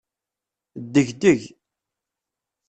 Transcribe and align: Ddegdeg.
Ddegdeg. 0.83 1.41